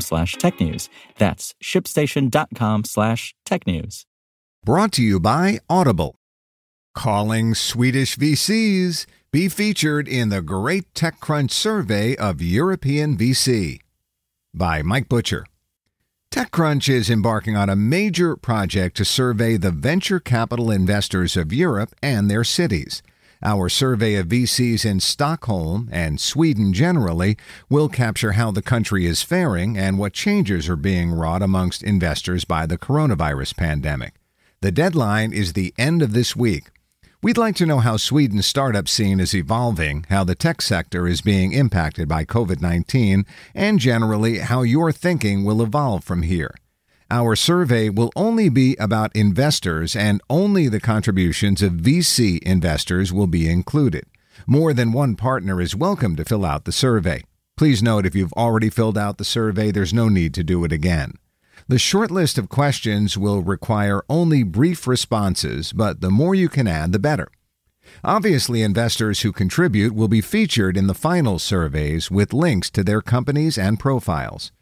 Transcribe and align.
slash 0.00 0.36
technews. 0.36 0.88
That's 1.18 1.54
shipstation.com 1.62 2.84
slash 2.84 3.34
tech 3.44 3.66
news. 3.66 4.06
Brought 4.64 4.92
to 4.92 5.02
you 5.02 5.20
by 5.20 5.60
Audible. 5.68 6.16
Calling 6.94 7.54
Swedish 7.54 8.16
VCs. 8.16 9.06
Be 9.32 9.48
featured 9.48 10.06
in 10.06 10.28
the 10.28 10.40
Great 10.40 10.94
TechCrunch 10.94 11.50
Survey 11.50 12.16
of 12.16 12.40
European 12.40 13.16
VC. 13.16 13.80
By 14.54 14.82
Mike 14.82 15.08
Butcher. 15.08 15.44
TechCrunch 16.30 16.88
is 16.88 17.10
embarking 17.10 17.56
on 17.56 17.68
a 17.68 17.76
major 17.76 18.36
project 18.36 18.96
to 18.96 19.04
survey 19.04 19.56
the 19.56 19.70
venture 19.70 20.18
capital 20.18 20.70
investors 20.70 21.36
of 21.36 21.52
Europe 21.52 21.94
and 22.02 22.30
their 22.30 22.42
cities. 22.42 23.02
Our 23.46 23.68
survey 23.68 24.14
of 24.14 24.28
VCs 24.28 24.86
in 24.86 25.00
Stockholm 25.00 25.90
and 25.92 26.18
Sweden 26.18 26.72
generally 26.72 27.36
will 27.68 27.90
capture 27.90 28.32
how 28.32 28.50
the 28.50 28.62
country 28.62 29.04
is 29.04 29.22
faring 29.22 29.76
and 29.76 29.98
what 29.98 30.14
changes 30.14 30.66
are 30.66 30.76
being 30.76 31.12
wrought 31.12 31.42
amongst 31.42 31.82
investors 31.82 32.46
by 32.46 32.64
the 32.64 32.78
coronavirus 32.78 33.54
pandemic. 33.54 34.14
The 34.62 34.72
deadline 34.72 35.34
is 35.34 35.52
the 35.52 35.74
end 35.76 36.00
of 36.00 36.14
this 36.14 36.34
week. 36.34 36.70
We'd 37.22 37.36
like 37.36 37.54
to 37.56 37.66
know 37.66 37.80
how 37.80 37.98
Sweden's 37.98 38.46
startup 38.46 38.88
scene 38.88 39.20
is 39.20 39.34
evolving, 39.34 40.06
how 40.08 40.24
the 40.24 40.34
tech 40.34 40.62
sector 40.62 41.06
is 41.06 41.20
being 41.20 41.52
impacted 41.52 42.08
by 42.08 42.24
COVID 42.24 42.62
19, 42.62 43.26
and 43.54 43.78
generally 43.78 44.38
how 44.38 44.62
your 44.62 44.90
thinking 44.90 45.44
will 45.44 45.60
evolve 45.60 46.02
from 46.02 46.22
here. 46.22 46.54
Our 47.10 47.36
survey 47.36 47.90
will 47.90 48.10
only 48.16 48.48
be 48.48 48.76
about 48.76 49.14
investors, 49.14 49.94
and 49.94 50.22
only 50.30 50.68
the 50.68 50.80
contributions 50.80 51.60
of 51.60 51.72
VC 51.72 52.42
investors 52.42 53.12
will 53.12 53.26
be 53.26 53.48
included. 53.48 54.06
More 54.46 54.72
than 54.72 54.92
one 54.92 55.14
partner 55.14 55.60
is 55.60 55.76
welcome 55.76 56.16
to 56.16 56.24
fill 56.24 56.46
out 56.46 56.64
the 56.64 56.72
survey. 56.72 57.22
Please 57.56 57.82
note 57.82 58.06
if 58.06 58.14
you've 58.14 58.32
already 58.32 58.70
filled 58.70 58.96
out 58.96 59.18
the 59.18 59.24
survey, 59.24 59.70
there's 59.70 59.92
no 59.92 60.08
need 60.08 60.32
to 60.34 60.42
do 60.42 60.64
it 60.64 60.72
again. 60.72 61.12
The 61.68 61.78
short 61.78 62.10
list 62.10 62.38
of 62.38 62.48
questions 62.48 63.16
will 63.18 63.42
require 63.42 64.02
only 64.08 64.42
brief 64.42 64.86
responses, 64.86 65.72
but 65.72 66.00
the 66.00 66.10
more 66.10 66.34
you 66.34 66.48
can 66.48 66.66
add, 66.66 66.92
the 66.92 66.98
better. 66.98 67.28
Obviously, 68.02 68.62
investors 68.62 69.20
who 69.20 69.30
contribute 69.30 69.94
will 69.94 70.08
be 70.08 70.22
featured 70.22 70.76
in 70.76 70.86
the 70.86 70.94
final 70.94 71.38
surveys 71.38 72.10
with 72.10 72.32
links 72.32 72.70
to 72.70 72.82
their 72.82 73.02
companies 73.02 73.58
and 73.58 73.78
profiles. 73.78 74.52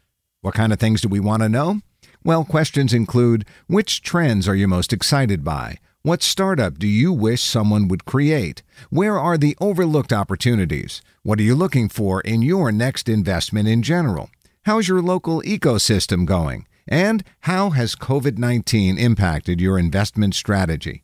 What 0.41 0.53
kind 0.53 0.73
of 0.73 0.79
things 0.79 1.01
do 1.01 1.07
we 1.07 1.21
want 1.21 1.41
to 1.41 1.49
know? 1.49 1.79
Well, 2.25 2.45
questions 2.45 2.93
include 2.93 3.45
which 3.67 4.01
trends 4.01 4.47
are 4.47 4.55
you 4.55 4.65
most 4.65 4.93
excited 4.93 5.43
by? 5.43 5.79
What 6.03 6.23
startup 6.23 6.79
do 6.79 6.87
you 6.87 7.11
wish 7.11 7.41
someone 7.41 7.89
would 7.89 8.05
create? 8.05 8.63
Where 8.89 9.19
are 9.19 9.37
the 9.37 9.57
overlooked 9.59 10.13
opportunities? 10.13 11.01
What 11.23 11.37
are 11.39 11.43
you 11.43 11.53
looking 11.53 11.89
for 11.89 12.21
in 12.21 12.41
your 12.41 12.71
next 12.71 13.09
investment 13.09 13.67
in 13.67 13.83
general? 13.83 14.29
How's 14.63 14.87
your 14.87 15.01
local 15.01 15.41
ecosystem 15.41 16.25
going? 16.25 16.65
And 16.87 17.25
how 17.41 17.71
has 17.71 17.95
COVID 17.95 18.37
19 18.37 18.97
impacted 18.97 19.59
your 19.59 19.77
investment 19.77 20.33
strategy? 20.33 21.03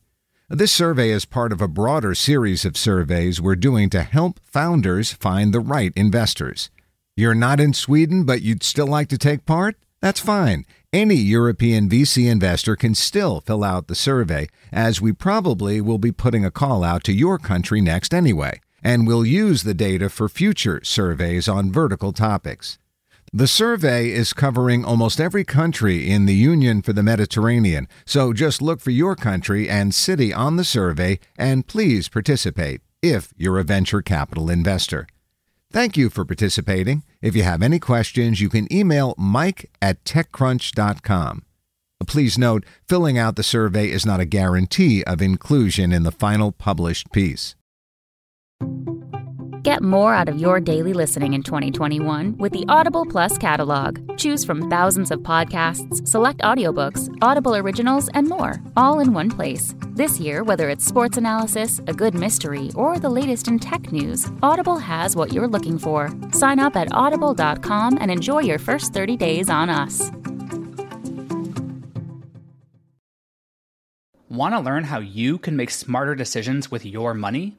This 0.50 0.72
survey 0.72 1.10
is 1.10 1.26
part 1.26 1.52
of 1.52 1.62
a 1.62 1.68
broader 1.68 2.16
series 2.16 2.64
of 2.64 2.78
surveys 2.78 3.42
we're 3.42 3.56
doing 3.56 3.90
to 3.90 4.04
help 4.04 4.40
founders 4.46 5.12
find 5.12 5.54
the 5.54 5.60
right 5.60 5.92
investors. 5.98 6.70
You're 7.18 7.36
not 7.36 7.60
in 7.60 7.74
Sweden, 7.74 8.24
but 8.24 8.42
you'd 8.42 8.64
still 8.64 8.88
like 8.88 9.10
to 9.10 9.18
take 9.18 9.46
part? 9.46 9.76
That's 10.02 10.22
fine. 10.22 10.66
Any 10.92 11.18
European 11.18 11.88
VC 11.88 12.28
investor 12.28 12.76
can 12.76 12.96
still 12.96 13.42
fill 13.42 13.64
out 13.64 13.88
the 13.88 13.94
survey, 13.94 14.48
as 14.72 15.00
we 15.00 15.14
probably 15.14 15.80
will 15.82 16.00
be 16.00 16.12
putting 16.12 16.44
a 16.44 16.50
call 16.50 16.84
out 16.84 17.04
to 17.04 17.14
your 17.14 17.38
country 17.38 17.80
next 17.80 18.12
anyway, 18.12 18.60
and 18.84 19.06
we'll 19.06 19.24
use 19.24 19.62
the 19.62 19.76
data 19.76 20.10
for 20.10 20.28
future 20.28 20.80
surveys 20.84 21.48
on 21.48 21.72
vertical 21.72 22.12
topics. 22.12 22.80
The 23.32 23.46
survey 23.46 24.10
is 24.10 24.34
covering 24.34 24.84
almost 24.84 25.22
every 25.22 25.44
country 25.44 26.10
in 26.10 26.26
the 26.26 26.34
Union 26.34 26.82
for 26.82 26.92
the 26.92 27.04
Mediterranean, 27.04 27.88
so 28.04 28.34
just 28.34 28.60
look 28.60 28.82
for 28.82 28.90
your 28.90 29.16
country 29.16 29.70
and 29.70 29.94
city 29.94 30.34
on 30.34 30.56
the 30.56 30.64
survey 30.64 31.20
and 31.38 31.68
please 31.68 32.10
participate 32.10 32.82
if 33.04 33.32
you're 33.38 33.60
a 33.60 33.64
venture 33.64 34.02
capital 34.02 34.50
investor. 34.50 35.06
Thank 35.72 35.98
you 35.98 36.10
for 36.10 36.26
participating. 36.26 37.04
If 37.22 37.36
you 37.36 37.44
have 37.44 37.62
any 37.62 37.78
questions, 37.78 38.42
you 38.42 38.50
can 38.50 38.72
email 38.74 39.14
mike 39.18 39.70
at 39.82 40.04
techcrunch.com. 40.04 41.46
Please 42.08 42.38
note, 42.40 42.66
filling 42.88 43.20
out 43.20 43.36
the 43.36 43.44
survey 43.44 43.92
is 43.92 44.06
not 44.06 44.20
a 44.20 44.26
guarantee 44.26 45.04
of 45.04 45.22
inclusion 45.22 45.92
in 45.92 46.04
the 46.04 46.12
final 46.12 46.52
published 46.52 47.12
piece. 47.12 47.56
Get 49.64 49.84
more 49.84 50.14
out 50.14 50.30
of 50.30 50.40
your 50.40 50.62
daily 50.62 50.94
listening 50.94 51.34
in 51.34 51.44
2021 51.44 52.38
with 52.38 52.54
the 52.54 52.64
Audible 52.70 53.06
Plus 53.06 53.38
catalog. 53.38 54.18
Choose 54.18 54.46
from 54.46 54.70
thousands 54.70 55.12
of 55.12 55.20
podcasts, 55.20 56.08
select 56.08 56.40
audiobooks, 56.40 57.14
Audible 57.22 57.58
originals, 57.58 58.10
and 58.14 58.30
more, 58.30 58.62
all 58.78 59.02
in 59.02 59.12
one 59.12 59.30
place. 59.30 59.76
This 59.90 60.18
year, 60.18 60.46
whether 60.46 60.70
it's 60.70 60.86
sports 60.86 61.18
analysis, 61.18 61.82
a 61.88 61.94
good 61.94 62.14
mystery, 62.14 62.72
or 62.74 63.00
the 63.00 63.10
latest 63.10 63.50
in 63.50 63.60
tech 63.60 63.92
news, 63.92 64.32
Audible 64.42 64.78
has 64.78 65.18
what 65.18 65.34
you're 65.34 65.48
looking 65.48 65.78
for. 65.78 66.10
Sign 66.32 66.60
up 66.60 66.78
at 66.78 66.94
audible.com 66.94 67.98
and 68.00 68.10
enjoy 68.10 68.40
your 68.40 68.60
first 68.60 68.94
30 68.94 69.18
days 69.18 69.50
on 69.50 69.70
us. 69.70 70.10
Want 74.30 74.56
to 74.56 74.62
learn 74.62 74.86
how 74.86 75.00
you 75.00 75.38
can 75.38 75.58
make 75.58 75.70
smarter 75.70 76.16
decisions 76.16 76.72
with 76.72 76.86
your 76.86 77.14
money? 77.14 77.59